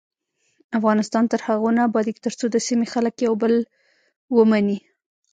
[0.77, 3.53] افغانستان تر هغو نه ابادیږي، ترڅو د سیمې خلک یو بل
[4.35, 4.79] ومني.